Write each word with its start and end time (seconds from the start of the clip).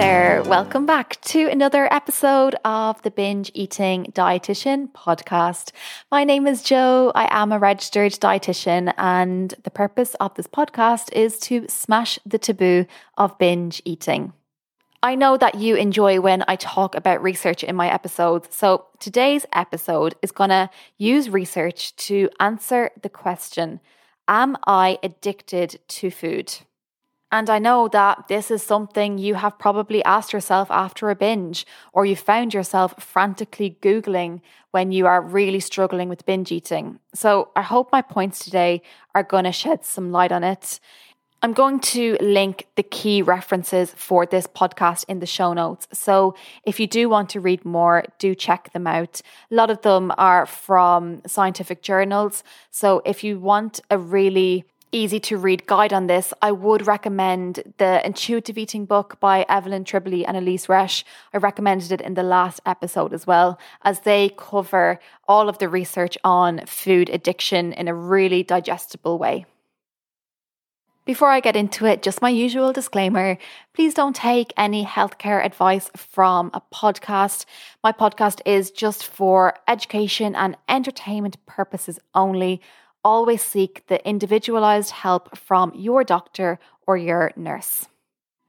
there. 0.00 0.42
Welcome 0.44 0.86
back 0.86 1.20
to 1.26 1.46
another 1.50 1.86
episode 1.92 2.56
of 2.64 3.02
the 3.02 3.10
Binge 3.10 3.50
Eating 3.52 4.06
Dietitian 4.14 4.90
podcast. 4.92 5.72
My 6.10 6.24
name 6.24 6.46
is 6.46 6.62
Jo. 6.62 7.12
I 7.14 7.28
am 7.30 7.52
a 7.52 7.58
registered 7.58 8.12
dietitian, 8.12 8.94
and 8.96 9.52
the 9.62 9.70
purpose 9.70 10.14
of 10.14 10.34
this 10.36 10.46
podcast 10.46 11.12
is 11.12 11.38
to 11.40 11.68
smash 11.68 12.18
the 12.24 12.38
taboo 12.38 12.86
of 13.18 13.36
binge 13.36 13.82
eating. 13.84 14.32
I 15.02 15.16
know 15.16 15.36
that 15.36 15.56
you 15.56 15.76
enjoy 15.76 16.18
when 16.18 16.44
I 16.48 16.56
talk 16.56 16.94
about 16.94 17.22
research 17.22 17.62
in 17.62 17.76
my 17.76 17.92
episodes, 17.92 18.56
so 18.56 18.86
today's 19.00 19.44
episode 19.52 20.14
is 20.22 20.32
going 20.32 20.48
to 20.48 20.70
use 20.96 21.28
research 21.28 21.94
to 22.08 22.30
answer 22.40 22.90
the 23.02 23.10
question 23.10 23.80
Am 24.26 24.56
I 24.66 24.98
addicted 25.02 25.78
to 25.88 26.10
food? 26.10 26.54
And 27.32 27.48
I 27.48 27.60
know 27.60 27.86
that 27.88 28.26
this 28.28 28.50
is 28.50 28.62
something 28.62 29.16
you 29.16 29.36
have 29.36 29.58
probably 29.58 30.02
asked 30.04 30.32
yourself 30.32 30.68
after 30.70 31.10
a 31.10 31.14
binge, 31.14 31.64
or 31.92 32.04
you 32.04 32.16
found 32.16 32.52
yourself 32.52 32.94
frantically 32.98 33.76
Googling 33.80 34.40
when 34.72 34.90
you 34.90 35.06
are 35.06 35.22
really 35.22 35.60
struggling 35.60 36.08
with 36.08 36.26
binge 36.26 36.50
eating. 36.50 36.98
So 37.14 37.50
I 37.54 37.62
hope 37.62 37.92
my 37.92 38.02
points 38.02 38.44
today 38.44 38.82
are 39.14 39.22
going 39.22 39.44
to 39.44 39.52
shed 39.52 39.84
some 39.84 40.10
light 40.10 40.32
on 40.32 40.42
it. 40.42 40.80
I'm 41.42 41.54
going 41.54 41.80
to 41.80 42.18
link 42.20 42.66
the 42.76 42.82
key 42.82 43.22
references 43.22 43.94
for 43.96 44.26
this 44.26 44.46
podcast 44.46 45.06
in 45.08 45.20
the 45.20 45.26
show 45.26 45.54
notes. 45.54 45.88
So 45.92 46.34
if 46.64 46.78
you 46.78 46.86
do 46.86 47.08
want 47.08 47.30
to 47.30 47.40
read 47.40 47.64
more, 47.64 48.04
do 48.18 48.34
check 48.34 48.72
them 48.74 48.86
out. 48.86 49.22
A 49.50 49.54
lot 49.54 49.70
of 49.70 49.80
them 49.80 50.12
are 50.18 50.44
from 50.44 51.22
scientific 51.26 51.80
journals. 51.80 52.44
So 52.70 53.00
if 53.06 53.24
you 53.24 53.38
want 53.38 53.80
a 53.88 53.96
really 53.96 54.66
easy 54.92 55.20
to 55.20 55.36
read 55.36 55.66
guide 55.66 55.92
on 55.92 56.06
this, 56.06 56.32
I 56.42 56.52
would 56.52 56.86
recommend 56.86 57.74
the 57.78 58.04
Intuitive 58.04 58.58
Eating 58.58 58.86
book 58.86 59.18
by 59.20 59.44
Evelyn 59.48 59.84
Tribole 59.84 60.24
and 60.26 60.36
Elyse 60.36 60.66
Resch. 60.66 61.04
I 61.32 61.38
recommended 61.38 61.92
it 61.92 62.00
in 62.00 62.14
the 62.14 62.22
last 62.22 62.60
episode 62.66 63.12
as 63.12 63.26
well, 63.26 63.58
as 63.82 64.00
they 64.00 64.30
cover 64.36 64.98
all 65.28 65.48
of 65.48 65.58
the 65.58 65.68
research 65.68 66.18
on 66.24 66.64
food 66.66 67.08
addiction 67.08 67.72
in 67.72 67.88
a 67.88 67.94
really 67.94 68.42
digestible 68.42 69.18
way. 69.18 69.46
Before 71.06 71.30
I 71.30 71.40
get 71.40 71.56
into 71.56 71.86
it, 71.86 72.02
just 72.02 72.22
my 72.22 72.28
usual 72.28 72.72
disclaimer 72.72 73.38
please 73.74 73.94
don't 73.94 74.14
take 74.14 74.52
any 74.56 74.84
healthcare 74.84 75.44
advice 75.44 75.90
from 75.96 76.50
a 76.52 76.62
podcast. 76.72 77.46
My 77.82 77.90
podcast 77.90 78.40
is 78.44 78.70
just 78.70 79.06
for 79.06 79.54
education 79.66 80.36
and 80.36 80.56
entertainment 80.68 81.44
purposes 81.46 81.98
only 82.14 82.60
always 83.04 83.42
seek 83.42 83.86
the 83.86 84.06
individualized 84.08 84.90
help 84.90 85.36
from 85.36 85.72
your 85.74 86.04
doctor 86.04 86.58
or 86.86 86.96
your 86.96 87.32
nurse. 87.36 87.86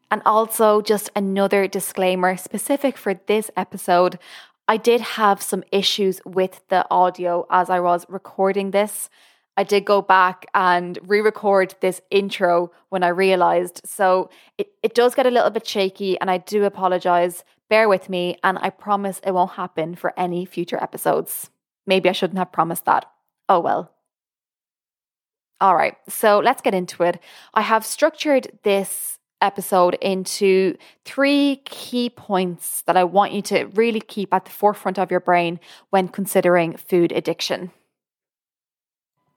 And 0.09 0.21
also, 0.25 0.81
just 0.81 1.09
another 1.15 1.67
disclaimer 1.67 2.35
specific 2.35 2.97
for 2.97 3.13
this 3.13 3.49
episode 3.55 4.19
I 4.71 4.77
did 4.77 5.01
have 5.01 5.41
some 5.41 5.65
issues 5.73 6.21
with 6.25 6.61
the 6.69 6.87
audio 6.89 7.45
as 7.49 7.69
I 7.69 7.81
was 7.81 8.05
recording 8.07 8.71
this. 8.71 9.09
I 9.57 9.63
did 9.63 9.83
go 9.83 10.01
back 10.01 10.45
and 10.53 10.97
re 11.05 11.19
record 11.19 11.75
this 11.81 11.99
intro 12.09 12.71
when 12.87 13.03
I 13.03 13.09
realized. 13.09 13.81
So 13.83 14.29
it, 14.57 14.71
it 14.81 14.95
does 14.95 15.13
get 15.13 15.25
a 15.25 15.29
little 15.29 15.49
bit 15.49 15.67
shaky, 15.67 16.17
and 16.21 16.31
I 16.31 16.37
do 16.37 16.63
apologize. 16.63 17.43
Bear 17.69 17.89
with 17.89 18.07
me, 18.07 18.37
and 18.45 18.57
I 18.61 18.69
promise 18.69 19.19
it 19.25 19.33
won't 19.33 19.51
happen 19.51 19.93
for 19.95 20.13
any 20.17 20.45
future 20.45 20.81
episodes. 20.81 21.49
Maybe 21.85 22.07
I 22.07 22.13
shouldn't 22.13 22.39
have 22.39 22.53
promised 22.53 22.85
that. 22.85 23.05
Oh 23.49 23.59
well. 23.59 23.91
All 25.61 25.75
right, 25.75 25.95
so 26.09 26.39
let's 26.39 26.63
get 26.63 26.73
into 26.73 27.03
it. 27.03 27.19
I 27.53 27.61
have 27.61 27.85
structured 27.85 28.47
this 28.63 29.19
episode 29.41 29.93
into 30.01 30.75
three 31.05 31.61
key 31.65 32.09
points 32.09 32.81
that 32.87 32.97
I 32.97 33.03
want 33.03 33.33
you 33.33 33.43
to 33.43 33.65
really 33.75 34.01
keep 34.01 34.33
at 34.33 34.45
the 34.45 34.51
forefront 34.51 34.97
of 34.97 35.11
your 35.11 35.19
brain 35.19 35.59
when 35.91 36.07
considering 36.07 36.77
food 36.77 37.11
addiction. 37.11 37.71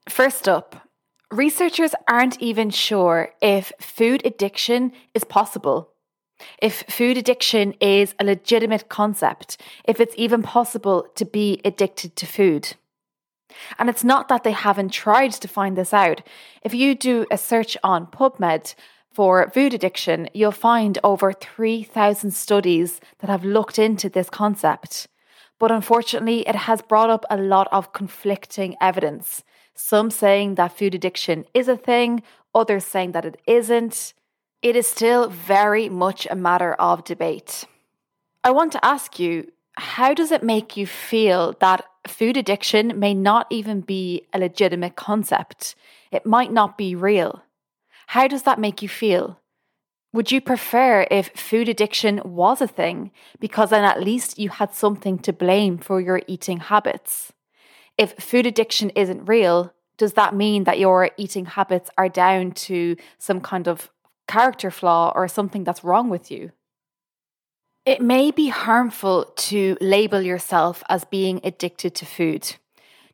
First 0.09 0.49
up, 0.49 0.87
researchers 1.31 1.93
aren't 2.07 2.41
even 2.41 2.71
sure 2.71 3.29
if 3.39 3.71
food 3.79 4.25
addiction 4.25 4.93
is 5.13 5.23
possible. 5.23 5.91
If 6.59 6.83
food 6.89 7.17
addiction 7.17 7.73
is 7.79 8.15
a 8.19 8.23
legitimate 8.23 8.89
concept, 8.89 9.61
if 9.87 9.99
it's 9.99 10.15
even 10.17 10.41
possible 10.41 11.07
to 11.15 11.25
be 11.25 11.61
addicted 11.63 12.15
to 12.15 12.25
food. 12.25 12.75
And 13.77 13.89
it's 13.89 14.03
not 14.03 14.27
that 14.27 14.43
they 14.43 14.51
haven't 14.51 14.89
tried 14.89 15.31
to 15.33 15.47
find 15.47 15.77
this 15.77 15.93
out. 15.93 16.21
If 16.61 16.73
you 16.73 16.95
do 16.95 17.25
a 17.31 17.37
search 17.37 17.77
on 17.83 18.07
PubMed 18.07 18.75
for 19.11 19.49
food 19.49 19.73
addiction, 19.73 20.29
you'll 20.33 20.51
find 20.51 20.99
over 21.03 21.31
3,000 21.31 22.31
studies 22.31 22.99
that 23.19 23.29
have 23.29 23.45
looked 23.45 23.79
into 23.79 24.09
this 24.09 24.29
concept. 24.29 25.07
But 25.57 25.71
unfortunately, 25.71 26.47
it 26.47 26.55
has 26.55 26.81
brought 26.81 27.09
up 27.09 27.25
a 27.29 27.37
lot 27.37 27.67
of 27.71 27.93
conflicting 27.93 28.75
evidence. 28.81 29.43
Some 29.73 30.11
saying 30.11 30.55
that 30.55 30.77
food 30.77 30.95
addiction 30.95 31.45
is 31.53 31.67
a 31.67 31.77
thing, 31.77 32.23
others 32.53 32.85
saying 32.85 33.13
that 33.13 33.25
it 33.25 33.39
isn't. 33.47 34.13
It 34.61 34.75
is 34.75 34.87
still 34.87 35.29
very 35.29 35.89
much 35.89 36.27
a 36.29 36.35
matter 36.35 36.73
of 36.73 37.03
debate. 37.03 37.65
I 38.43 38.51
want 38.51 38.71
to 38.73 38.85
ask 38.85 39.19
you 39.19 39.51
how 39.77 40.13
does 40.13 40.31
it 40.31 40.43
make 40.43 40.77
you 40.77 40.87
feel 40.87 41.55
that 41.59 41.85
food 42.07 42.37
addiction 42.37 42.97
may 42.99 43.13
not 43.13 43.47
even 43.49 43.81
be 43.81 44.27
a 44.33 44.39
legitimate 44.39 44.95
concept? 44.95 45.75
It 46.11 46.25
might 46.25 46.51
not 46.51 46.77
be 46.77 46.95
real. 46.95 47.43
How 48.07 48.27
does 48.27 48.43
that 48.43 48.59
make 48.59 48.81
you 48.81 48.89
feel? 48.89 49.39
Would 50.13 50.31
you 50.31 50.39
prefer 50.39 51.05
if 51.11 51.29
food 51.35 51.67
addiction 51.67 52.21
was 52.23 52.61
a 52.61 52.67
thing 52.67 53.11
because 53.39 53.71
then 53.71 53.83
at 53.83 54.01
least 54.01 54.39
you 54.39 54.49
had 54.49 54.73
something 54.73 55.19
to 55.19 55.33
blame 55.33 55.77
for 55.77 55.99
your 55.99 56.21
eating 56.25 56.59
habits? 56.59 57.33
If 57.97 58.13
food 58.13 58.45
addiction 58.45 58.91
isn't 58.91 59.25
real, 59.25 59.73
does 59.97 60.13
that 60.13 60.35
mean 60.35 60.63
that 60.65 60.79
your 60.79 61.09
eating 61.17 61.45
habits 61.45 61.89
are 61.97 62.07
down 62.07 62.51
to 62.51 62.95
some 63.17 63.41
kind 63.41 63.67
of 63.67 63.89
character 64.27 64.71
flaw 64.71 65.11
or 65.13 65.27
something 65.27 65.65
that's 65.65 65.83
wrong 65.83 66.09
with 66.09 66.31
you? 66.31 66.51
It 67.85 68.01
may 68.01 68.31
be 68.31 68.47
harmful 68.47 69.25
to 69.35 69.77
label 69.79 70.19
yourself 70.19 70.83
as 70.89 71.05
being 71.05 71.39
addicted 71.43 71.93
to 71.95 72.05
food, 72.05 72.55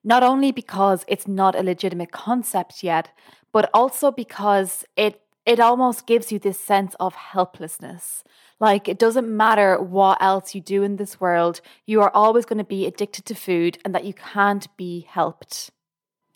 not 0.01 0.23
only 0.23 0.53
because 0.53 1.03
it's 1.09 1.27
not 1.27 1.55
a 1.55 1.63
legitimate 1.63 2.13
concept 2.13 2.81
yet, 2.81 3.09
but 3.51 3.69
also 3.73 4.11
because 4.11 4.85
it 4.95 5.21
it 5.43 5.59
almost 5.59 6.05
gives 6.05 6.31
you 6.31 6.37
this 6.39 6.59
sense 6.59 6.95
of 6.99 7.15
helplessness. 7.15 8.23
Like 8.59 8.87
it 8.87 8.99
doesn't 8.99 9.27
matter 9.27 9.81
what 9.81 10.21
else 10.21 10.55
you 10.55 10.61
do 10.61 10.83
in 10.83 10.95
this 10.95 11.19
world, 11.19 11.59
you 11.85 11.99
are 12.01 12.11
always 12.13 12.45
going 12.45 12.59
to 12.59 12.63
be 12.63 12.85
addicted 12.85 13.25
to 13.25 13.35
food 13.35 13.77
and 13.83 13.93
that 13.93 14.05
you 14.05 14.13
can't 14.13 14.67
be 14.77 15.01
helped. 15.09 15.71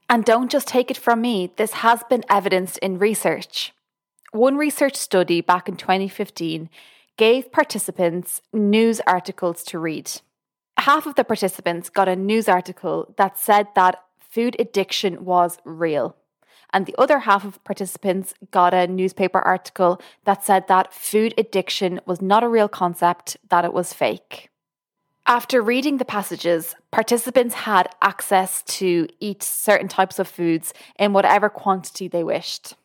And 0.10 0.26
don't 0.26 0.52
just 0.52 0.68
take 0.68 0.92
it 0.92 0.98
from 0.98 1.22
me, 1.22 1.54
this 1.56 1.74
has 1.74 2.04
been 2.10 2.24
evidenced 2.30 2.80
in 2.80 3.00
research. 3.00 3.74
One 4.32 4.58
research 4.58 4.96
study 4.96 5.40
back 5.40 5.70
in 5.70 5.78
2015 5.78 6.70
gave 7.18 7.52
participants 7.52 8.42
news 8.54 9.02
articles 9.08 9.64
to 9.64 9.80
read. 9.80 10.12
Half 10.78 11.06
of 11.06 11.16
the 11.16 11.24
participants 11.24 11.90
got 11.90 12.10
a 12.10 12.16
news 12.16 12.50
article 12.50 13.14
that 13.18 13.38
said 13.38 13.68
that 13.76 14.04
food 14.20 14.56
addiction 14.60 15.24
was 15.24 15.58
real. 15.64 16.16
And 16.74 16.86
the 16.86 16.96
other 16.98 17.20
half 17.20 17.46
of 17.46 17.64
participants 17.64 18.34
got 18.52 18.74
a 18.74 18.88
newspaper 18.88 19.40
article 19.40 20.02
that 20.26 20.44
said 20.44 20.68
that 20.68 20.94
food 20.94 21.34
addiction 21.38 22.02
was 22.06 22.22
not 22.22 22.44
a 22.44 22.50
real 22.50 22.68
concept, 22.68 23.38
that 23.50 23.64
it 23.64 23.72
was 23.72 23.94
fake. 23.94 24.50
After 25.26 25.62
reading 25.62 25.98
the 25.98 26.06
passages, 26.06 26.76
participants 26.92 27.56
had 27.56 27.88
access 28.02 28.62
to 28.64 29.08
eat 29.20 29.42
certain 29.42 29.88
types 29.88 30.20
of 30.20 30.28
foods 30.28 30.74
in 31.00 31.14
whatever 31.14 31.50
quantity 31.50 32.08
they 32.08 32.24
wished. 32.24 32.76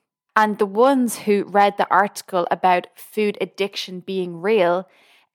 And 0.41 0.57
the 0.57 0.65
ones 0.65 1.19
who 1.19 1.45
read 1.45 1.77
the 1.77 1.87
article 1.91 2.49
about 2.51 2.87
food 2.95 3.37
addiction 3.43 4.01
being 4.01 4.41
real 4.41 4.89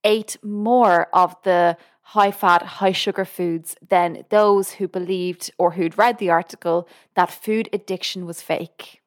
ate 0.03 0.35
more 0.43 1.09
of 1.13 1.35
the 1.43 1.77
high 2.01 2.31
fat, 2.31 2.63
high 2.63 2.91
sugar 2.91 3.23
foods 3.23 3.77
than 3.87 4.25
those 4.31 4.71
who 4.71 4.87
believed 4.87 5.51
or 5.59 5.73
who'd 5.73 5.99
read 5.99 6.17
the 6.17 6.31
article 6.31 6.87
that 7.13 7.29
food 7.29 7.69
addiction 7.71 8.25
was 8.25 8.41
fake. 8.41 9.03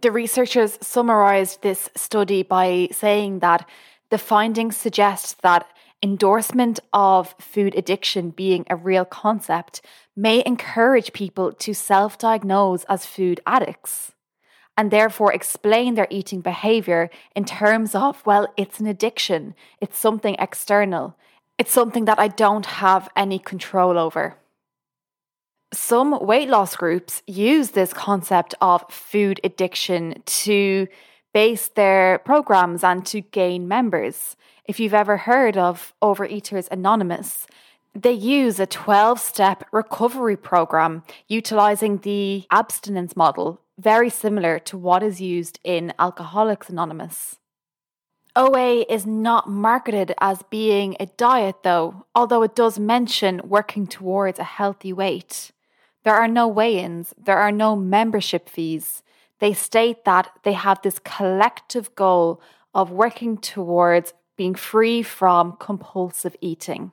The 0.00 0.12
researchers 0.12 0.78
summarized 0.80 1.62
this 1.62 1.90
study 1.96 2.44
by 2.44 2.86
saying 2.92 3.40
that 3.40 3.68
the 4.10 4.18
findings 4.18 4.76
suggest 4.76 5.42
that 5.42 5.66
endorsement 6.04 6.78
of 6.92 7.34
food 7.40 7.74
addiction 7.74 8.30
being 8.30 8.64
a 8.70 8.76
real 8.76 9.04
concept 9.04 9.80
may 10.14 10.40
encourage 10.46 11.12
people 11.12 11.52
to 11.54 11.74
self 11.74 12.16
diagnose 12.16 12.84
as 12.84 13.04
food 13.04 13.40
addicts 13.44 14.12
and 14.78 14.92
therefore 14.92 15.32
explain 15.32 15.94
their 15.96 16.06
eating 16.08 16.40
behavior 16.40 17.10
in 17.34 17.44
terms 17.44 17.96
of, 17.96 18.24
well, 18.24 18.46
it's 18.56 18.78
an 18.78 18.86
addiction, 18.86 19.56
it's 19.80 19.98
something 19.98 20.36
external, 20.38 21.16
it's 21.58 21.72
something 21.72 22.04
that 22.04 22.20
I 22.20 22.28
don't 22.28 22.64
have 22.64 23.08
any 23.16 23.40
control 23.40 23.98
over. 23.98 24.36
Some 25.74 26.24
weight 26.24 26.48
loss 26.48 26.76
groups 26.76 27.24
use 27.26 27.72
this 27.72 27.92
concept 27.92 28.54
of 28.60 28.84
food 28.88 29.40
addiction 29.42 30.22
to 30.24 30.86
base 31.34 31.68
their 31.68 32.20
programs 32.20 32.84
and 32.84 33.04
to 33.06 33.20
gain 33.20 33.66
members. 33.66 34.36
If 34.64 34.78
you've 34.78 34.94
ever 34.94 35.16
heard 35.16 35.56
of 35.56 35.92
Overeaters 36.00 36.68
Anonymous, 36.70 37.48
they 37.94 38.12
use 38.12 38.60
a 38.60 38.66
12 38.66 39.18
step 39.18 39.64
recovery 39.72 40.36
program 40.36 41.02
utilizing 41.26 41.98
the 41.98 42.46
abstinence 42.52 43.16
model, 43.16 43.60
very 43.78 44.10
similar 44.10 44.58
to 44.58 44.76
what 44.76 45.02
is 45.02 45.20
used 45.20 45.60
in 45.62 45.92
Alcoholics 45.98 46.68
Anonymous. 46.68 47.38
OA 48.34 48.82
is 48.88 49.06
not 49.06 49.48
marketed 49.48 50.14
as 50.20 50.42
being 50.50 50.96
a 51.00 51.06
diet, 51.06 51.62
though, 51.62 52.06
although 52.14 52.42
it 52.42 52.54
does 52.54 52.78
mention 52.78 53.40
working 53.44 53.86
towards 53.86 54.38
a 54.38 54.44
healthy 54.44 54.92
weight. 54.92 55.50
There 56.04 56.14
are 56.14 56.28
no 56.28 56.46
weigh 56.46 56.78
ins, 56.78 57.14
there 57.18 57.38
are 57.38 57.52
no 57.52 57.74
membership 57.74 58.48
fees. 58.48 59.02
They 59.40 59.52
state 59.52 60.04
that 60.04 60.30
they 60.42 60.52
have 60.52 60.82
this 60.82 60.98
collective 60.98 61.94
goal 61.94 62.40
of 62.74 62.90
working 62.90 63.38
towards 63.38 64.14
being 64.36 64.54
free 64.54 65.02
from 65.02 65.56
compulsive 65.58 66.36
eating. 66.40 66.92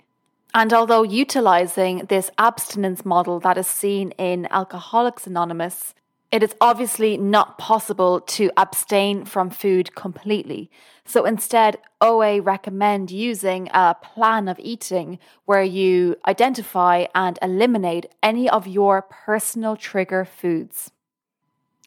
And 0.54 0.74
although 0.74 1.04
utilizing 1.04 2.06
this 2.08 2.32
abstinence 2.38 3.06
model 3.06 3.40
that 3.42 3.58
is 3.58 3.68
seen 3.68 4.12
in 4.12 4.48
Alcoholics 4.52 5.28
Anonymous, 5.28 5.94
it 6.32 6.44
is 6.44 6.56
obviously 6.60 7.18
not 7.18 7.58
possible 7.58 8.20
to 8.20 8.52
abstain 8.58 9.26
from 9.26 9.50
food 9.50 9.96
completely. 9.96 10.70
So 11.06 11.24
instead, 11.24 11.78
OA 12.02 12.42
recommend 12.42 13.12
using 13.12 13.70
a 13.74 13.96
plan 13.96 14.48
of 14.48 14.60
eating 14.60 15.20
where 15.46 15.64
you 15.64 16.18
identify 16.28 17.06
and 17.14 17.38
eliminate 17.42 18.08
any 18.24 18.50
of 18.50 18.68
your 18.68 19.04
personal 19.04 19.76
trigger 19.76 20.26
foods. 20.26 20.92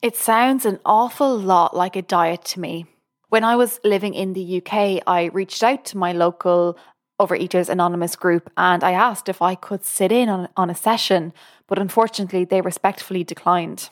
It 0.01 0.17
sounds 0.17 0.65
an 0.65 0.79
awful 0.87 1.37
lot 1.37 1.77
like 1.77 1.97
a 1.97 2.03
diet 2.03 2.45
to 2.47 2.61
me. 2.61 2.87
When 3.31 3.45
I 3.45 3.57
was 3.57 3.81
living 3.85 4.15
in 4.15 4.33
the 4.33 4.63
UK, 4.63 5.03
I 5.07 5.31
reached 5.33 5.63
out 5.63 5.85
to 5.87 5.99
my 5.99 6.13
local 6.13 6.79
Overeaters 7.21 7.69
Anonymous 7.69 8.15
group 8.15 8.49
and 8.57 8.85
I 8.85 8.93
asked 8.93 9.29
if 9.29 9.43
I 9.43 9.57
could 9.57 9.85
sit 9.85 10.13
in 10.13 10.29
on, 10.29 10.49
on 10.57 10.71
a 10.71 10.75
session, 10.75 11.33
but 11.67 11.79
unfortunately, 11.79 12.45
they 12.45 12.61
respectfully 12.61 13.25
declined. 13.25 13.91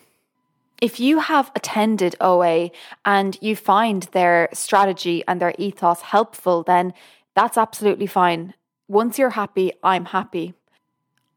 If 0.82 1.00
you 1.00 1.20
have 1.20 1.50
attended 1.55 2.17
OA 2.20 2.70
and 3.05 3.38
you 3.40 3.56
find 3.56 4.02
their 4.12 4.49
strategy 4.52 5.25
and 5.26 5.40
their 5.40 5.55
ethos 5.58 6.02
helpful, 6.02 6.62
then 6.62 6.93
that's 7.34 7.56
absolutely 7.56 8.06
fine. 8.06 8.55
Once 8.88 9.19
you're 9.19 9.31
happy, 9.31 9.73
I'm 9.82 10.06
happy. 10.06 10.55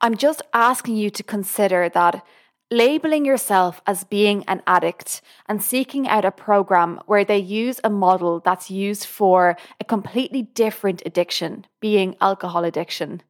I'm 0.02 0.16
just 0.16 0.42
asking 0.54 0.98
you 0.98 1.10
to 1.10 1.24
consider 1.24 1.90
that 1.90 2.24
Labeling 2.72 3.26
yourself 3.26 3.82
as 3.88 4.04
being 4.04 4.44
an 4.48 4.62
addict 4.68 5.24
and 5.48 5.64
seeking 5.64 6.08
out 6.08 6.24
a 6.24 6.30
program 6.30 7.02
where 7.08 7.26
they 7.26 7.40
use 7.40 7.82
a 7.84 7.90
model 7.90 8.42
that's 8.42 8.70
used 8.70 9.06
for 9.06 9.58
a 9.80 9.84
completely 9.84 10.44
different 10.44 11.02
addiction, 11.04 11.66
being 11.80 12.16
alcohol 12.22 12.64
addiction, 12.64 13.24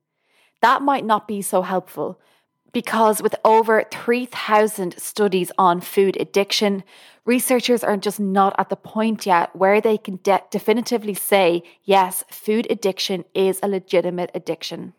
that 0.61 0.81
might 0.81 1.05
not 1.05 1.25
be 1.25 1.41
so 1.41 1.61
helpful 1.61 2.19
because 2.71 3.21
with 3.21 3.35
over 3.43 3.83
3,000 3.91 4.97
studies 4.97 5.51
on 5.57 5.81
food 5.81 6.17
addiction, 6.19 6.83
researchers 7.25 7.83
are 7.83 7.97
just 7.97 8.19
not 8.19 8.55
at 8.57 8.69
the 8.69 8.75
point 8.75 9.25
yet 9.25 9.55
where 9.55 9.81
they 9.81 9.97
can 9.97 10.17
de- 10.17 10.43
definitively 10.51 11.13
say, 11.13 11.63
yes, 11.83 12.23
food 12.29 12.67
addiction 12.69 13.25
is 13.33 13.59
a 13.61 13.67
legitimate 13.67 14.31
addiction. 14.33 14.93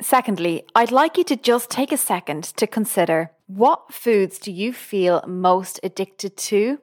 Secondly, 0.00 0.64
I'd 0.74 0.92
like 0.92 1.18
you 1.18 1.24
to 1.24 1.36
just 1.36 1.70
take 1.70 1.90
a 1.90 1.96
second 1.96 2.44
to 2.44 2.66
consider 2.66 3.32
what 3.46 3.92
foods 3.92 4.38
do 4.38 4.52
you 4.52 4.72
feel 4.72 5.24
most 5.26 5.80
addicted 5.82 6.36
to 6.36 6.78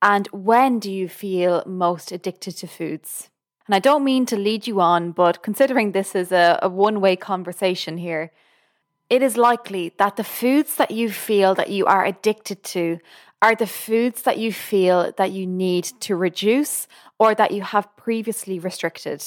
and 0.00 0.26
when 0.28 0.78
do 0.78 0.90
you 0.92 1.08
feel 1.08 1.62
most 1.66 2.12
addicted 2.12 2.56
to 2.58 2.66
foods? 2.66 3.30
And 3.66 3.74
I 3.74 3.80
don't 3.80 4.04
mean 4.04 4.26
to 4.26 4.36
lead 4.36 4.66
you 4.66 4.80
on, 4.80 5.12
but 5.12 5.42
considering 5.42 5.92
this 5.92 6.14
is 6.14 6.32
a, 6.32 6.58
a 6.62 6.68
one 6.68 7.00
way 7.00 7.16
conversation 7.16 7.98
here, 7.98 8.30
it 9.10 9.22
is 9.22 9.36
likely 9.36 9.92
that 9.98 10.16
the 10.16 10.24
foods 10.24 10.76
that 10.76 10.90
you 10.90 11.10
feel 11.10 11.54
that 11.54 11.70
you 11.70 11.86
are 11.86 12.04
addicted 12.04 12.62
to 12.62 12.98
are 13.40 13.54
the 13.54 13.66
foods 13.66 14.22
that 14.22 14.38
you 14.38 14.52
feel 14.52 15.12
that 15.16 15.32
you 15.32 15.46
need 15.46 15.84
to 16.00 16.16
reduce 16.16 16.86
or 17.18 17.34
that 17.34 17.52
you 17.52 17.62
have 17.62 17.96
previously 17.96 18.58
restricted. 18.58 19.24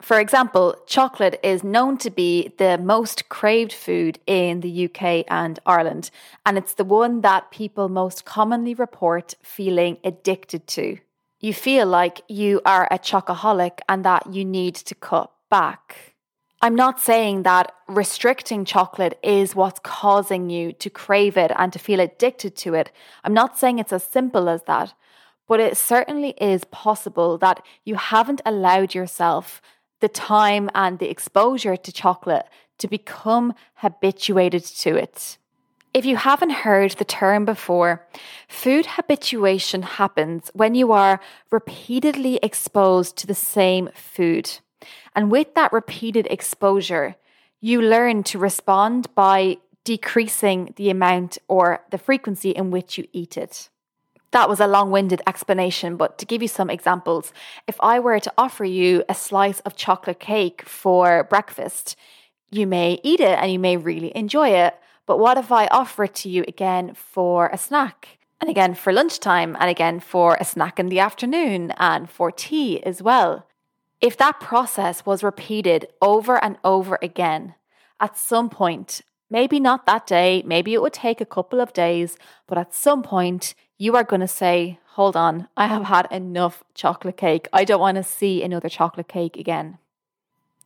For 0.00 0.20
example, 0.20 0.76
chocolate 0.86 1.40
is 1.42 1.64
known 1.64 1.98
to 1.98 2.10
be 2.10 2.52
the 2.58 2.78
most 2.78 3.28
craved 3.28 3.72
food 3.72 4.20
in 4.26 4.60
the 4.60 4.84
UK 4.84 5.24
and 5.28 5.58
Ireland, 5.66 6.10
and 6.46 6.56
it's 6.56 6.74
the 6.74 6.84
one 6.84 7.22
that 7.22 7.50
people 7.50 7.88
most 7.88 8.24
commonly 8.24 8.74
report 8.74 9.34
feeling 9.42 9.98
addicted 10.04 10.68
to. 10.68 10.98
You 11.40 11.52
feel 11.52 11.86
like 11.86 12.20
you 12.28 12.60
are 12.64 12.86
a 12.90 12.98
chocoholic 12.98 13.80
and 13.88 14.04
that 14.04 14.32
you 14.32 14.44
need 14.44 14.76
to 14.76 14.94
cut 14.94 15.32
back. 15.50 16.14
I'm 16.60 16.74
not 16.74 17.00
saying 17.00 17.44
that 17.44 17.72
restricting 17.86 18.64
chocolate 18.64 19.16
is 19.22 19.54
what's 19.54 19.78
causing 19.84 20.50
you 20.50 20.72
to 20.72 20.90
crave 20.90 21.36
it 21.36 21.52
and 21.54 21.72
to 21.72 21.78
feel 21.78 22.00
addicted 22.00 22.56
to 22.56 22.74
it. 22.74 22.90
I'm 23.22 23.32
not 23.32 23.56
saying 23.56 23.78
it's 23.78 23.92
as 23.92 24.02
simple 24.02 24.48
as 24.48 24.64
that, 24.64 24.92
but 25.46 25.60
it 25.60 25.76
certainly 25.76 26.30
is 26.40 26.64
possible 26.64 27.38
that 27.38 27.64
you 27.84 27.94
haven't 27.94 28.40
allowed 28.44 28.92
yourself 28.92 29.62
the 30.00 30.08
time 30.08 30.68
and 30.74 30.98
the 30.98 31.08
exposure 31.08 31.76
to 31.76 31.92
chocolate 31.92 32.46
to 32.78 32.88
become 32.88 33.54
habituated 33.74 34.64
to 34.64 34.96
it. 34.96 35.38
If 35.94 36.04
you 36.04 36.16
haven't 36.16 36.50
heard 36.50 36.92
the 36.92 37.04
term 37.04 37.44
before, 37.44 38.06
food 38.48 38.86
habituation 38.86 39.82
happens 39.82 40.50
when 40.54 40.74
you 40.74 40.90
are 40.90 41.20
repeatedly 41.52 42.40
exposed 42.42 43.16
to 43.18 43.28
the 43.28 43.34
same 43.34 43.90
food. 43.94 44.58
And 45.14 45.30
with 45.30 45.54
that 45.54 45.72
repeated 45.72 46.26
exposure, 46.30 47.16
you 47.60 47.82
learn 47.82 48.22
to 48.24 48.38
respond 48.38 49.12
by 49.14 49.58
decreasing 49.84 50.74
the 50.76 50.90
amount 50.90 51.38
or 51.48 51.80
the 51.90 51.98
frequency 51.98 52.50
in 52.50 52.70
which 52.70 52.98
you 52.98 53.08
eat 53.12 53.36
it. 53.36 53.68
That 54.30 54.48
was 54.48 54.60
a 54.60 54.66
long 54.66 54.90
winded 54.90 55.22
explanation, 55.26 55.96
but 55.96 56.18
to 56.18 56.26
give 56.26 56.42
you 56.42 56.48
some 56.48 56.68
examples, 56.68 57.32
if 57.66 57.80
I 57.80 57.98
were 57.98 58.20
to 58.20 58.32
offer 58.36 58.64
you 58.64 59.02
a 59.08 59.14
slice 59.14 59.60
of 59.60 59.74
chocolate 59.74 60.20
cake 60.20 60.62
for 60.66 61.24
breakfast, 61.24 61.96
you 62.50 62.66
may 62.66 63.00
eat 63.02 63.20
it 63.20 63.38
and 63.38 63.50
you 63.50 63.58
may 63.58 63.78
really 63.78 64.14
enjoy 64.14 64.50
it. 64.50 64.74
But 65.06 65.18
what 65.18 65.38
if 65.38 65.50
I 65.50 65.66
offer 65.68 66.04
it 66.04 66.14
to 66.16 66.28
you 66.28 66.44
again 66.46 66.92
for 66.92 67.48
a 67.48 67.56
snack? 67.56 68.18
And 68.40 68.50
again 68.50 68.74
for 68.74 68.92
lunchtime, 68.92 69.56
and 69.58 69.68
again 69.68 69.98
for 69.98 70.36
a 70.38 70.44
snack 70.44 70.78
in 70.78 70.90
the 70.90 71.00
afternoon, 71.00 71.72
and 71.76 72.08
for 72.08 72.30
tea 72.30 72.80
as 72.84 73.02
well. 73.02 73.47
If 74.00 74.16
that 74.18 74.40
process 74.40 75.04
was 75.04 75.24
repeated 75.24 75.88
over 76.00 76.42
and 76.42 76.56
over 76.62 76.98
again, 77.02 77.54
at 78.00 78.16
some 78.16 78.48
point, 78.48 79.00
maybe 79.28 79.58
not 79.58 79.86
that 79.86 80.06
day, 80.06 80.42
maybe 80.46 80.72
it 80.72 80.82
would 80.82 80.92
take 80.92 81.20
a 81.20 81.26
couple 81.26 81.60
of 81.60 81.72
days, 81.72 82.16
but 82.46 82.58
at 82.58 82.74
some 82.74 83.02
point, 83.02 83.54
you 83.76 83.96
are 83.96 84.04
going 84.04 84.20
to 84.20 84.28
say, 84.28 84.78
Hold 84.92 85.16
on, 85.16 85.48
I 85.56 85.68
have 85.68 85.84
had 85.84 86.08
enough 86.10 86.64
chocolate 86.74 87.16
cake. 87.16 87.46
I 87.52 87.64
don't 87.64 87.80
want 87.80 87.96
to 87.96 88.02
see 88.02 88.42
another 88.42 88.68
chocolate 88.68 89.06
cake 89.06 89.36
again. 89.36 89.78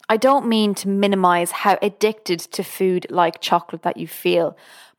I 0.09 0.17
don't 0.17 0.47
mean 0.47 0.75
to 0.77 0.89
minimize 0.89 1.51
how 1.51 1.79
addicted 1.83 2.41
to 2.41 2.63
food 2.63 3.07
like 3.11 3.41
chocolate 3.41 3.83
that 3.83 3.99
you 3.99 4.07
feel, 4.07 4.57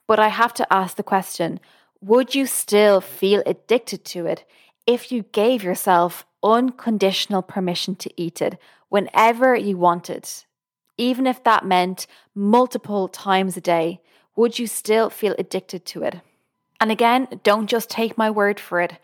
but 0.08 0.20
I 0.20 0.28
have 0.28 0.54
to 0.56 0.74
ask 0.74 0.98
the 0.98 1.04
question 1.04 1.60
would 2.02 2.36
you 2.36 2.46
still 2.46 3.00
feel 3.00 3.42
addicted 3.46 4.04
to 4.06 4.26
it 4.26 4.44
if 4.86 5.12
you 5.12 5.24
gave 5.32 5.64
yourself 5.64 6.26
unconditional 6.44 7.42
permission 7.42 7.96
to 7.96 8.12
eat 8.22 8.42
it 8.42 8.58
whenever 8.90 9.56
you 9.56 9.78
wanted? 9.78 10.30
Even 10.98 11.26
if 11.26 11.44
that 11.44 11.66
meant 11.66 12.06
multiple 12.36 13.08
times 13.08 13.58
a 13.58 13.62
day, 13.62 14.02
would 14.36 14.60
you 14.60 14.68
still 14.68 15.10
feel 15.10 15.36
addicted 15.40 15.86
to 15.86 16.04
it? 16.04 16.22
And 16.80 16.92
again, 16.92 17.28
don't 17.44 17.68
just 17.68 17.90
take 17.90 18.18
my 18.18 18.30
word 18.30 18.60
for 18.60 18.82
it. 18.82 19.00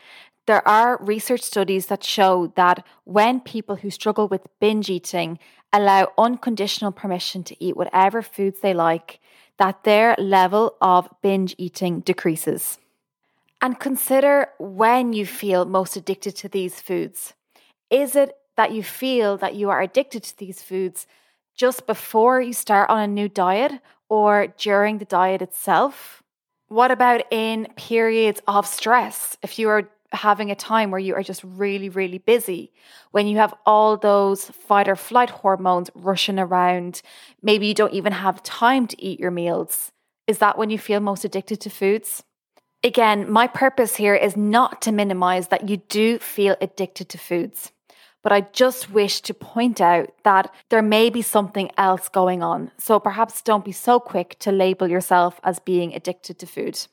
There 0.47 0.67
are 0.67 0.97
research 1.01 1.41
studies 1.41 1.85
that 1.87 2.03
show 2.03 2.51
that 2.55 2.85
when 3.03 3.39
people 3.39 3.75
who 3.77 3.89
struggle 3.89 4.27
with 4.27 4.47
binge 4.59 4.89
eating 4.89 5.39
allow 5.71 6.11
unconditional 6.17 6.91
permission 6.91 7.43
to 7.43 7.63
eat 7.63 7.77
whatever 7.77 8.21
foods 8.21 8.59
they 8.59 8.73
like, 8.73 9.19
that 9.57 9.83
their 9.83 10.15
level 10.17 10.75
of 10.81 11.07
binge 11.21 11.53
eating 11.57 11.99
decreases. 11.99 12.79
And 13.61 13.79
consider 13.79 14.47
when 14.57 15.11
you 15.11 15.25
feel 15.25 15.65
most 15.65 15.97
addicted 15.97 16.35
to 16.37 16.49
these 16.49 16.79
foods. 16.79 17.33
Is 17.89 18.15
it 18.15 18.33
that 18.55 18.71
you 18.71 18.83
feel 18.83 19.37
that 19.37 19.55
you 19.55 19.69
are 19.69 19.81
addicted 19.81 20.23
to 20.23 20.37
these 20.37 20.61
foods 20.61 21.07
just 21.55 21.85
before 21.85 22.41
you 22.41 22.53
start 22.53 22.89
on 22.89 22.99
a 22.99 23.07
new 23.07 23.27
diet 23.27 23.73
or 24.07 24.47
during 24.57 24.97
the 24.97 25.05
diet 25.05 25.41
itself? 25.41 26.23
What 26.69 26.91
about 26.91 27.21
in 27.31 27.67
periods 27.75 28.41
of 28.47 28.65
stress? 28.65 29.35
If 29.41 29.59
you 29.59 29.69
are 29.69 29.89
having 30.11 30.51
a 30.51 30.55
time 30.55 30.89
where 30.89 30.99
you 30.99 31.15
are 31.15 31.23
just 31.23 31.43
really, 31.43 31.89
really 31.89 32.17
busy, 32.17 32.71
when 33.11 33.27
you 33.27 33.37
have 33.37 33.53
all 33.65 33.97
those 33.97 34.45
fight 34.45 34.87
or 34.87 34.95
flight 34.95 35.29
hormones 35.29 35.89
rushing 35.95 36.39
around, 36.39 37.01
maybe 37.41 37.67
you 37.67 37.73
don't 37.73 37.93
even 37.93 38.13
have 38.13 38.41
time 38.43 38.87
to 38.87 39.03
eat 39.03 39.19
your 39.19 39.31
meals. 39.31 39.91
Is 40.27 40.37
that 40.37 40.57
when 40.57 40.69
you 40.69 40.77
feel 40.77 40.99
most 40.99 41.25
addicted 41.25 41.59
to 41.61 41.69
foods? 41.69 42.23
Again, 42.83 43.29
my 43.29 43.47
purpose 43.47 43.97
here 43.97 44.15
is 44.15 44.37
not 44.37 44.81
to 44.83 44.93
minimize 44.93 45.49
that 45.49 45.67
you 45.67 45.77
do 45.77 46.17
feel 46.17 46.55
addicted 46.61 47.09
to 47.09 47.17
foods, 47.17 47.73
but 48.23 48.31
I 48.31 48.41
just 48.41 48.89
wish 48.89 49.19
to 49.21 49.33
point 49.33 49.81
out 49.81 50.11
that 50.23 50.53
there 50.69 50.81
may 50.81 51.09
be 51.09 51.21
something 51.21 51.71
else 51.77 52.07
going 52.07 52.41
on. 52.41 52.71
So 52.77 52.97
perhaps 52.97 53.41
don't 53.41 53.65
be 53.65 53.73
so 53.73 53.99
quick 53.99 54.37
to 54.39 54.51
label 54.53 54.87
yourself 54.87 55.41
as 55.43 55.59
being 55.59 55.93
addicted 55.93 56.39
to 56.39 56.45
food. 56.45 56.87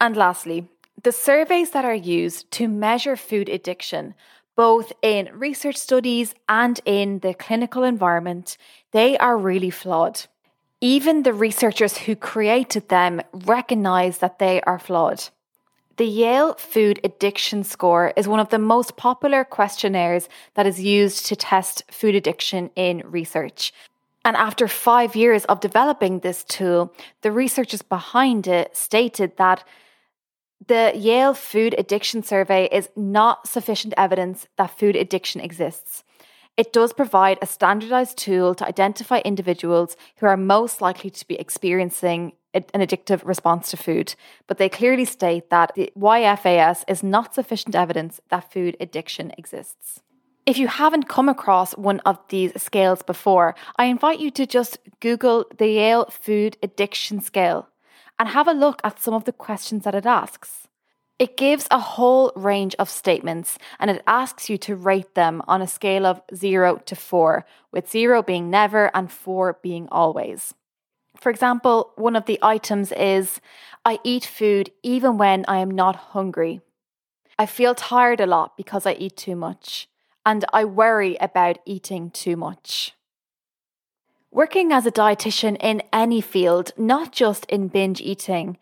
And 0.00 0.16
lastly, 0.16 0.68
the 1.02 1.12
surveys 1.12 1.72
that 1.72 1.84
are 1.84 1.94
used 1.94 2.50
to 2.52 2.66
measure 2.66 3.16
food 3.16 3.50
addiction, 3.50 4.14
both 4.56 4.94
in 5.02 5.28
research 5.34 5.76
studies 5.76 6.34
and 6.48 6.80
in 6.86 7.18
the 7.18 7.34
clinical 7.34 7.82
environment, 7.82 8.56
they 8.92 9.18
are 9.18 9.36
really 9.36 9.70
flawed. 9.70 10.22
Even 10.80 11.22
the 11.22 11.32
researchers 11.32 11.96
who 11.96 12.14
created 12.14 12.88
them 12.90 13.22
recognize 13.32 14.18
that 14.18 14.38
they 14.38 14.60
are 14.62 14.78
flawed. 14.78 15.28
The 15.96 16.04
Yale 16.04 16.52
Food 16.54 17.00
Addiction 17.02 17.64
Score 17.64 18.12
is 18.14 18.28
one 18.28 18.40
of 18.40 18.50
the 18.50 18.58
most 18.58 18.98
popular 18.98 19.42
questionnaires 19.42 20.28
that 20.52 20.66
is 20.66 20.82
used 20.82 21.24
to 21.26 21.36
test 21.36 21.84
food 21.90 22.14
addiction 22.14 22.70
in 22.76 23.02
research. 23.06 23.72
And 24.22 24.36
after 24.36 24.68
five 24.68 25.16
years 25.16 25.46
of 25.46 25.60
developing 25.60 26.18
this 26.18 26.44
tool, 26.44 26.92
the 27.22 27.32
researchers 27.32 27.80
behind 27.80 28.46
it 28.46 28.76
stated 28.76 29.38
that 29.38 29.64
the 30.66 30.92
Yale 30.94 31.32
Food 31.32 31.74
Addiction 31.78 32.22
Survey 32.22 32.68
is 32.70 32.90
not 32.94 33.48
sufficient 33.48 33.94
evidence 33.96 34.46
that 34.58 34.78
food 34.78 34.96
addiction 34.96 35.40
exists. 35.40 36.04
It 36.56 36.72
does 36.72 36.94
provide 36.94 37.38
a 37.42 37.46
standardized 37.46 38.16
tool 38.16 38.54
to 38.54 38.66
identify 38.66 39.18
individuals 39.18 39.96
who 40.16 40.26
are 40.26 40.38
most 40.38 40.80
likely 40.80 41.10
to 41.10 41.28
be 41.28 41.34
experiencing 41.38 42.32
an 42.54 42.80
addictive 42.80 43.26
response 43.26 43.70
to 43.70 43.76
food, 43.76 44.14
but 44.46 44.56
they 44.56 44.70
clearly 44.70 45.04
state 45.04 45.50
that 45.50 45.72
the 45.74 45.92
YFAS 45.98 46.84
is 46.88 47.02
not 47.02 47.34
sufficient 47.34 47.74
evidence 47.74 48.20
that 48.30 48.50
food 48.50 48.76
addiction 48.80 49.32
exists. 49.36 50.00
If 50.46 50.56
you 50.56 50.68
haven't 50.68 51.08
come 51.08 51.28
across 51.28 51.76
one 51.76 52.00
of 52.00 52.18
these 52.28 52.52
scales 52.62 53.02
before, 53.02 53.54
I 53.76 53.86
invite 53.86 54.20
you 54.20 54.30
to 54.30 54.46
just 54.46 54.78
Google 55.00 55.44
the 55.58 55.68
Yale 55.68 56.06
Food 56.06 56.56
Addiction 56.62 57.20
Scale 57.20 57.68
and 58.18 58.28
have 58.28 58.48
a 58.48 58.52
look 58.52 58.80
at 58.82 59.00
some 59.00 59.12
of 59.12 59.24
the 59.24 59.32
questions 59.32 59.84
that 59.84 59.94
it 59.94 60.06
asks. 60.06 60.68
It 61.18 61.38
gives 61.38 61.66
a 61.70 61.78
whole 61.78 62.30
range 62.36 62.74
of 62.78 62.90
statements 62.90 63.58
and 63.78 63.90
it 63.90 64.02
asks 64.06 64.50
you 64.50 64.58
to 64.58 64.76
rate 64.76 65.14
them 65.14 65.42
on 65.48 65.62
a 65.62 65.66
scale 65.66 66.04
of 66.04 66.20
0 66.34 66.82
to 66.84 66.94
4, 66.94 67.44
with 67.72 67.90
0 67.90 68.22
being 68.22 68.50
never 68.50 68.90
and 68.94 69.10
4 69.10 69.58
being 69.62 69.88
always. 69.90 70.54
For 71.18 71.30
example, 71.30 71.92
one 71.96 72.16
of 72.16 72.26
the 72.26 72.38
items 72.42 72.92
is 72.92 73.40
I 73.84 73.98
eat 74.04 74.26
food 74.26 74.70
even 74.82 75.16
when 75.16 75.46
I 75.48 75.58
am 75.58 75.70
not 75.70 75.96
hungry. 75.96 76.60
I 77.38 77.46
feel 77.46 77.74
tired 77.74 78.20
a 78.20 78.26
lot 78.26 78.56
because 78.56 78.86
I 78.86 78.92
eat 78.92 79.16
too 79.16 79.36
much, 79.36 79.88
and 80.24 80.44
I 80.52 80.64
worry 80.64 81.16
about 81.20 81.58
eating 81.64 82.10
too 82.10 82.36
much. 82.36 82.94
Working 84.30 84.72
as 84.72 84.84
a 84.84 84.90
dietitian 84.90 85.56
in 85.60 85.82
any 85.92 86.20
field, 86.20 86.72
not 86.76 87.12
just 87.12 87.46
in 87.46 87.68
binge 87.68 88.00
eating, 88.02 88.58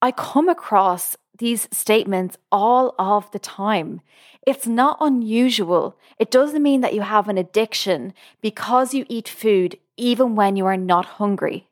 I 0.00 0.10
come 0.10 0.48
across 0.48 1.16
these 1.38 1.68
statements 1.72 2.36
all 2.50 2.94
of 2.98 3.30
the 3.30 3.38
time. 3.38 4.00
It's 4.46 4.66
not 4.66 4.98
unusual. 5.00 5.96
It 6.18 6.30
doesn't 6.30 6.62
mean 6.62 6.80
that 6.80 6.94
you 6.94 7.02
have 7.02 7.28
an 7.28 7.38
addiction 7.38 8.12
because 8.40 8.94
you 8.94 9.06
eat 9.08 9.28
food 9.28 9.78
even 9.96 10.34
when 10.34 10.56
you 10.56 10.66
are 10.66 10.76
not 10.76 11.04
hungry. 11.20 11.68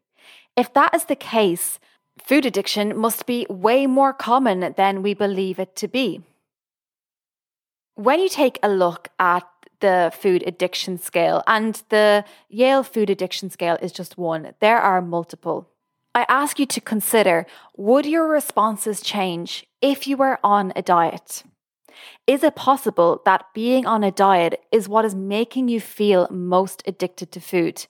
If 0.57 0.73
that 0.75 0.95
is 0.95 1.05
the 1.05 1.17
case, 1.17 1.79
food 2.23 2.47
addiction 2.47 2.97
must 2.97 3.27
be 3.27 3.47
way 3.49 3.87
more 3.87 4.13
common 4.13 4.75
than 4.77 5.03
we 5.03 5.15
believe 5.15 5.59
it 5.59 5.75
to 5.77 5.89
be. 5.89 6.23
When 7.95 8.21
you 8.21 8.29
take 8.29 8.59
a 8.63 8.69
look 8.69 9.09
at 9.19 9.47
the 9.81 10.13
food 10.15 10.45
addiction 10.47 10.99
scale, 10.99 11.43
and 11.47 11.83
the 11.89 12.25
Yale 12.49 12.83
food 12.83 13.11
addiction 13.11 13.51
scale 13.51 13.79
is 13.81 13.93
just 13.93 14.19
one, 14.19 14.55
there 14.61 14.79
are 14.79 15.01
multiple. 15.03 15.69
I 16.15 16.27
ask 16.29 16.59
you 16.59 16.67
to 16.67 16.81
consider 16.81 17.47
would 17.77 18.05
your 18.05 18.29
responses 18.29 19.01
change 19.01 19.67
if 19.81 20.09
you 20.09 20.17
were 20.17 20.39
on 20.43 20.73
a 20.75 20.83
diet? 20.83 21.45
Is 22.27 22.43
it 22.43 22.57
possible 22.57 23.23
that 23.25 23.47
being 23.55 23.87
on 23.87 24.03
a 24.03 24.11
diet 24.11 24.61
is 24.73 24.89
what 24.89 25.05
is 25.05 25.15
making 25.15 25.69
you 25.69 25.81
feel 25.81 26.27
most 26.31 26.83
addicted 26.87 27.31
to 27.33 27.41
food? 27.41 27.87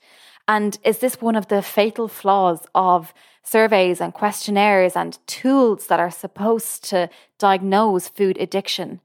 And 0.47 0.79
is 0.85 0.99
this 0.99 1.21
one 1.21 1.37
of 1.37 1.49
the 1.49 1.62
fatal 1.62 2.09
flaws 2.09 2.67
of 2.75 3.15
surveys 3.43 4.00
and 4.00 4.12
questionnaires 4.12 4.97
and 4.97 5.19
tools 5.27 5.87
that 5.87 6.00
are 6.00 6.11
supposed 6.11 6.85
to 6.91 7.09
diagnose 7.39 8.09
food 8.09 8.37
addiction? 8.39 9.00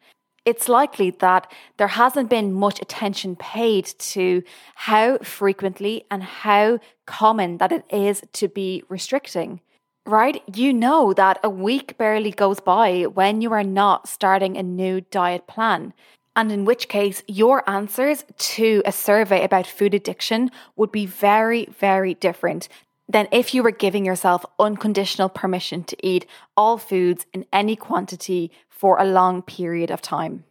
It's 0.46 0.70
likely 0.70 1.10
that 1.10 1.52
there 1.78 1.88
hasn't 1.88 2.30
been 2.30 2.54
much 2.54 2.82
attention 2.82 3.36
paid 3.36 3.86
to 3.86 4.44
how 4.76 5.18
frequently 5.18 6.06
and 6.12 6.24
how 6.24 6.80
common 7.06 7.58
that 7.58 7.72
it 7.72 7.84
is 7.90 8.24
to 8.34 8.48
be 8.48 8.84
restricting. 8.88 9.62
Right? 10.06 10.44
You 10.54 10.72
know 10.72 11.14
that 11.14 11.40
a 11.44 11.50
week 11.50 11.98
barely 11.98 12.30
goes 12.30 12.60
by 12.60 13.04
when 13.04 13.42
you 13.42 13.52
are 13.54 13.64
not 13.64 14.08
starting 14.08 14.56
a 14.56 14.62
new 14.62 15.02
diet 15.02 15.48
plan. 15.48 15.94
And 16.36 16.52
in 16.52 16.64
which 16.64 16.90
case, 16.90 17.24
your 17.28 17.68
answers 17.68 18.24
to 18.38 18.84
a 18.86 18.92
survey 18.92 19.44
about 19.44 19.66
food 19.66 19.96
addiction 19.96 20.52
would 20.76 20.92
be 20.92 21.08
very, 21.08 21.66
very 21.80 22.14
different 22.14 22.68
than 23.08 23.28
if 23.32 23.54
you 23.54 23.64
were 23.64 23.72
giving 23.72 24.06
yourself 24.06 24.46
unconditional 24.60 25.30
permission 25.30 25.84
to 25.84 25.98
eat 26.06 26.26
all 26.58 26.78
foods 26.78 27.26
in 27.34 27.46
any 27.54 27.76
quantity 27.76 28.52
for 28.76 29.00
a 29.00 29.06
long 29.06 29.42
period 29.42 29.90
of 29.90 30.02
time. 30.02 30.44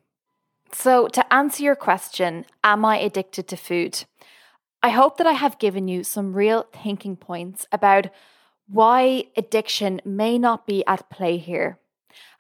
So, 0.73 1.07
to 1.09 1.33
answer 1.33 1.63
your 1.63 1.77
question, 1.77 2.47
am 2.65 2.85
I 2.85 2.99
addicted 2.99 3.47
to 3.49 3.57
food? 3.57 4.05
I 4.83 4.89
hope 4.89 5.19
that 5.19 5.27
I 5.27 5.33
have 5.33 5.59
given 5.59 5.87
you 5.89 6.03
some 6.03 6.35
real 6.35 6.67
thinking 6.73 7.17
points 7.17 7.67
about 7.71 8.07
why 8.67 9.27
addiction 9.37 10.01
may 10.05 10.39
not 10.39 10.67
be 10.67 10.85
at 10.87 11.09
play 11.11 11.37
here. 11.37 11.79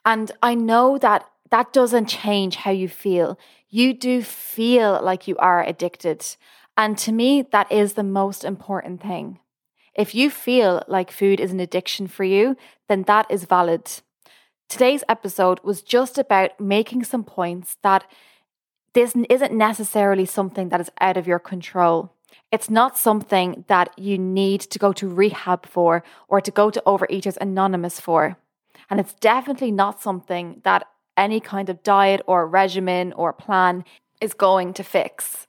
And 0.04 0.32
I 0.42 0.54
know 0.54 0.98
that 0.98 1.28
that 1.50 1.72
doesn't 1.72 2.06
change 2.06 2.56
how 2.56 2.70
you 2.70 2.88
feel. 2.88 3.38
You 3.68 3.94
do 3.94 4.22
feel 4.22 5.00
like 5.02 5.28
you 5.28 5.36
are 5.36 5.62
addicted. 5.62 6.24
And 6.76 6.98
to 6.98 7.12
me, 7.12 7.42
that 7.52 7.70
is 7.70 7.92
the 7.92 8.02
most 8.02 8.42
important 8.44 9.00
thing. 9.00 9.38
If 9.94 10.14
you 10.14 10.28
feel 10.28 10.82
like 10.88 11.10
food 11.10 11.40
is 11.40 11.52
an 11.52 11.60
addiction 11.60 12.08
for 12.08 12.24
you, 12.24 12.56
then 12.88 13.02
that 13.02 13.30
is 13.30 13.44
valid. 13.44 14.02
Today's 14.68 15.04
episode 15.08 15.60
was 15.62 15.82
just 15.82 16.18
about 16.18 16.58
making 16.58 17.04
some 17.04 17.22
points 17.24 17.76
that 17.82 18.04
this 18.92 19.14
isn't 19.28 19.52
necessarily 19.52 20.24
something 20.24 20.68
that 20.68 20.80
is 20.80 20.90
out 21.00 21.16
of 21.16 21.26
your 21.26 21.38
control. 21.38 22.12
It's 22.50 22.70
not 22.70 22.96
something 22.96 23.64
that 23.68 23.96
you 23.98 24.18
need 24.18 24.60
to 24.62 24.78
go 24.78 24.92
to 24.92 25.08
rehab 25.08 25.66
for 25.66 26.02
or 26.28 26.40
to 26.40 26.50
go 26.50 26.70
to 26.70 26.82
Overeaters 26.86 27.36
Anonymous 27.40 28.00
for. 28.00 28.36
And 28.90 29.00
it's 29.00 29.14
definitely 29.14 29.70
not 29.70 30.00
something 30.00 30.60
that 30.64 30.86
any 31.16 31.40
kind 31.40 31.68
of 31.68 31.82
diet 31.82 32.22
or 32.26 32.46
regimen 32.46 33.12
or 33.12 33.32
plan 33.32 33.84
is 34.20 34.34
going 34.34 34.72
to 34.74 34.82
fix. 34.82 35.46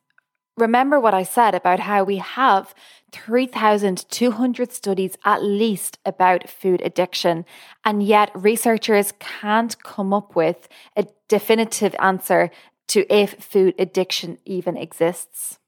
Remember 0.57 0.99
what 0.99 1.13
I 1.13 1.23
said 1.23 1.53
about 1.53 1.81
how 1.81 2.03
we 2.03 2.17
have 2.17 2.73
3,200 3.11 4.71
studies 4.71 5.17
at 5.25 5.43
least 5.43 5.99
about 6.05 6.49
food 6.49 6.81
addiction, 6.81 7.45
and 7.83 8.01
yet 8.01 8.31
researchers 8.33 9.13
can't 9.19 9.81
come 9.83 10.13
up 10.13 10.35
with 10.35 10.69
a 10.95 11.07
definitive 11.27 11.95
answer 11.99 12.51
to 12.87 13.05
if 13.13 13.33
food 13.43 13.75
addiction 13.77 14.37
even 14.45 14.77
exists. 14.77 15.59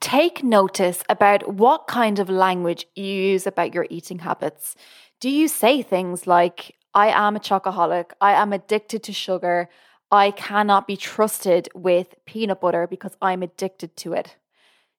Take 0.00 0.42
notice 0.42 1.02
about 1.08 1.54
what 1.54 1.86
kind 1.86 2.18
of 2.18 2.30
language 2.30 2.86
you 2.94 3.04
use 3.04 3.46
about 3.46 3.74
your 3.74 3.86
eating 3.90 4.20
habits. 4.20 4.76
Do 5.20 5.28
you 5.28 5.48
say 5.48 5.82
things 5.82 6.26
like, 6.26 6.74
I 6.94 7.08
am 7.08 7.36
a 7.36 7.40
chocoholic, 7.40 8.12
I 8.20 8.32
am 8.32 8.52
addicted 8.52 9.02
to 9.04 9.12
sugar, 9.12 9.68
I 10.10 10.30
cannot 10.30 10.86
be 10.86 10.96
trusted 10.96 11.68
with 11.74 12.14
peanut 12.26 12.60
butter 12.60 12.86
because 12.86 13.16
I'm 13.20 13.42
addicted 13.42 13.96
to 13.98 14.12
it? 14.12 14.36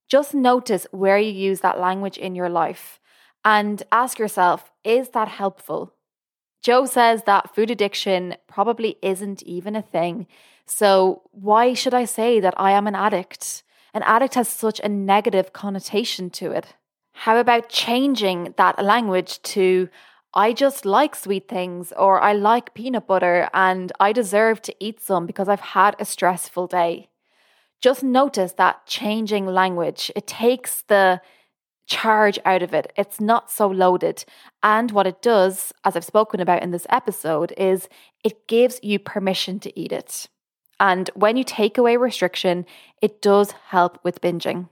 Just 0.10 0.34
notice 0.34 0.88
where 0.92 1.18
you 1.18 1.32
use 1.32 1.62
that 1.62 1.80
language 1.80 2.18
in 2.18 2.36
your 2.36 2.50
life 2.50 3.00
and 3.44 3.84
ask 3.92 4.20
yourself, 4.20 4.72
is 4.84 5.10
that 5.10 5.28
helpful? 5.28 5.94
Jo 6.62 6.86
says 6.86 7.24
that 7.24 7.54
food 7.56 7.72
addiction 7.72 8.36
probably 8.48 8.98
isn't 9.02 9.44
even 9.44 9.76
a 9.76 9.82
thing. 9.82 10.28
So, 10.66 11.22
why 11.32 11.74
should 11.74 11.94
I 11.94 12.04
say 12.06 12.40
that 12.42 12.54
I 12.58 12.72
am 12.72 12.88
an 12.88 12.96
addict? 12.96 13.64
An 13.94 14.04
addict 14.04 14.36
has 14.36 14.50
such 14.50 14.82
a 14.82 14.90
negative 14.90 15.54
connotation 15.54 16.30
to 16.32 16.52
it. 16.52 16.76
How 17.14 17.38
about 17.38 17.70
changing 17.70 18.54
that 18.58 18.84
language 18.84 19.42
to 19.44 19.90
I 20.34 20.54
just 20.54 20.86
like 20.86 21.16
sweet 21.16 21.48
things 21.48 21.94
or 21.98 22.22
I 22.22 22.34
like 22.34 22.74
peanut 22.74 23.08
butter 23.08 23.50
and 23.54 23.92
I 24.00 24.12
deserve 24.14 24.62
to 24.64 24.76
eat 24.80 25.02
some 25.02 25.26
because 25.26 25.48
I've 25.48 25.60
had 25.60 25.96
a 26.00 26.06
stressful 26.06 26.68
day? 26.68 27.10
Just 27.82 28.04
notice 28.04 28.54
that 28.54 28.86
changing 28.86 29.46
language, 29.46 30.12
it 30.16 30.28
takes 30.28 30.82
the 30.84 31.22
charge 31.88 32.38
out 32.46 32.62
of 32.62 32.74
it. 32.74 32.92
It's 32.98 33.20
not 33.20 33.50
so 33.50 33.68
loaded. 33.68 34.26
And 34.62 34.92
what 34.92 35.08
it 35.08 35.22
does, 35.22 35.74
as 35.84 35.96
I've 35.96 36.04
spoken 36.04 36.40
about 36.40 36.62
in 36.62 36.72
this 36.72 36.88
episode, 36.90 37.54
is 37.58 37.88
it 38.24 38.48
gives 38.48 38.80
you 38.84 39.00
permission 39.00 39.60
to 39.62 39.80
eat 39.80 39.92
it. 39.92 40.28
And 40.80 41.10
when 41.16 41.38
you 41.38 41.44
take 41.44 41.78
away 41.78 41.98
restriction, 41.98 42.66
it 43.02 43.22
does 43.22 43.52
help 43.70 44.00
with 44.04 44.22
binging. 44.22 44.70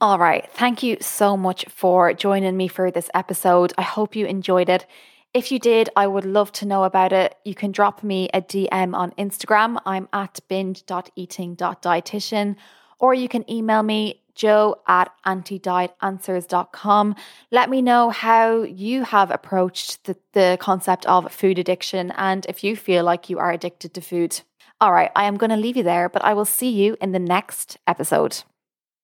All 0.00 0.16
right. 0.16 0.48
Thank 0.52 0.84
you 0.84 0.96
so 1.00 1.36
much 1.36 1.64
for 1.68 2.14
joining 2.14 2.56
me 2.56 2.68
for 2.68 2.92
this 2.92 3.10
episode. 3.14 3.72
I 3.76 3.82
hope 3.82 4.14
you 4.14 4.26
enjoyed 4.26 4.68
it. 4.68 4.86
If 5.34 5.50
you 5.50 5.58
did, 5.58 5.90
I 5.96 6.06
would 6.06 6.24
love 6.24 6.52
to 6.52 6.66
know 6.66 6.84
about 6.84 7.12
it. 7.12 7.34
You 7.44 7.56
can 7.56 7.72
drop 7.72 8.04
me 8.04 8.28
a 8.32 8.40
DM 8.40 8.94
on 8.94 9.10
Instagram. 9.18 9.80
I'm 9.84 10.08
at 10.12 10.38
binge.eating.dietitian, 10.48 12.54
or 13.00 13.12
you 13.12 13.28
can 13.28 13.50
email 13.50 13.82
me 13.82 14.22
jo 14.36 14.76
at 14.86 15.10
antidietanswers.com. 15.26 17.16
Let 17.50 17.68
me 17.68 17.82
know 17.82 18.10
how 18.10 18.62
you 18.62 19.02
have 19.02 19.32
approached 19.32 20.04
the, 20.04 20.16
the 20.32 20.58
concept 20.60 21.06
of 21.06 21.32
food 21.32 21.58
addiction 21.58 22.12
and 22.12 22.46
if 22.48 22.62
you 22.62 22.76
feel 22.76 23.02
like 23.02 23.28
you 23.28 23.40
are 23.40 23.50
addicted 23.50 23.94
to 23.94 24.00
food. 24.00 24.42
All 24.80 24.92
right, 24.92 25.10
I 25.16 25.24
am 25.24 25.36
going 25.36 25.50
to 25.50 25.56
leave 25.56 25.76
you 25.76 25.82
there, 25.82 26.08
but 26.08 26.24
I 26.24 26.34
will 26.34 26.44
see 26.44 26.70
you 26.70 26.96
in 27.00 27.10
the 27.10 27.18
next 27.18 27.78
episode. 27.88 28.44